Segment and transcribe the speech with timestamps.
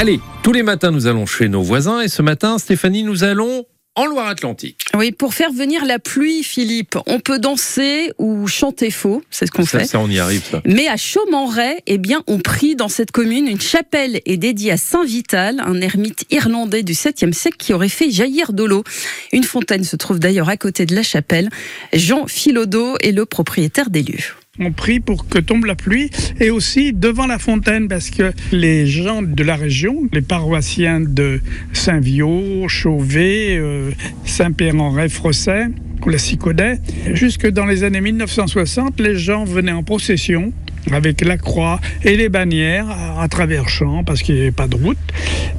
[0.00, 3.64] Allez, tous les matins, nous allons chez nos voisins et ce matin, Stéphanie, nous allons
[3.96, 4.84] en Loire-Atlantique.
[4.94, 9.50] Oui, pour faire venir la pluie, Philippe, on peut danser ou chanter faux, c'est ce
[9.50, 9.86] qu'on fait.
[9.86, 10.62] ça, on y arrive, ça.
[10.64, 14.76] Mais à Chaumenray, eh bien, on prie dans cette commune une chapelle est dédiée à
[14.76, 18.84] Saint Vital, un ermite irlandais du 7e siècle qui aurait fait jaillir de l'eau.
[19.32, 21.50] Une fontaine se trouve d'ailleurs à côté de la chapelle.
[21.92, 24.36] Jean Philodo est le propriétaire des lieux.
[24.60, 28.86] On prie pour que tombe la pluie et aussi devant la fontaine parce que les
[28.86, 31.40] gens de la région, les paroissiens de
[31.72, 33.90] Saint-Viau, Chauvet, euh,
[34.24, 35.68] Saint-Péran-Ré, Frosset,
[36.10, 36.80] la Sicaudet,
[37.12, 40.52] jusque dans les années 1960, les gens venaient en procession
[40.90, 42.86] avec la croix et les bannières
[43.18, 44.98] à, travers champs parce qu'il n'y avait pas de route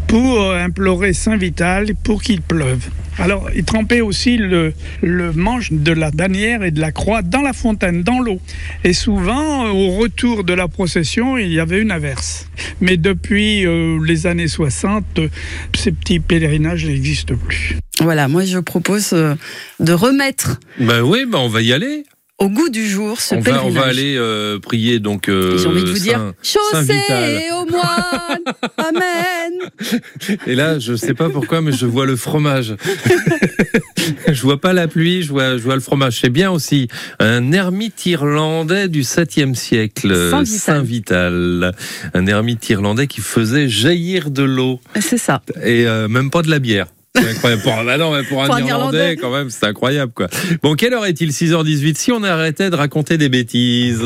[0.08, 2.90] pour euh, implorer Saint Vital pour qu'il pleuve.
[3.20, 7.42] Alors, ils trempaient aussi le, le manche de la bannière et de la croix dans
[7.42, 8.40] la fontaine, dans l'eau.
[8.86, 12.48] Et souvent, euh, au retour de la procession, il y avait une averse.
[12.80, 15.28] Mais depuis euh, les années 60, euh,
[15.76, 17.78] ces petits pèlerinages n'existent plus.
[18.02, 19.36] Voilà, moi je propose euh,
[19.82, 22.06] de remettre Ben oui, ben on va y aller.
[22.40, 23.72] Au goût du jour ce On va, pèlerinage.
[23.72, 25.28] on va aller euh, prier donc.
[25.30, 26.98] euh, J'ai envie de vous dire, Saint- Saint Vital.
[27.08, 30.40] chaussée au moine, amen.
[30.48, 32.76] Et là, je sais pas pourquoi, mais je vois le fromage.
[34.28, 36.20] je vois pas la pluie, je vois, je vois le fromage.
[36.22, 36.88] C'est bien aussi
[37.20, 40.60] un ermite irlandais du 7e siècle, Saint-Vital.
[40.60, 41.72] Saint-Vital.
[42.14, 45.42] Un ermite irlandais qui faisait jaillir de l'eau C'est ça.
[45.64, 46.88] et euh, même pas de la bière.
[47.16, 47.62] C'est incroyable.
[47.64, 49.16] Pour, bah non, mais pour un, Pour un Irlandais, Irlandais.
[49.18, 50.28] quand même, c'est incroyable, quoi.
[50.62, 54.04] Bon, quelle heure est-il 6h18 Si on arrêtait de raconter des bêtises.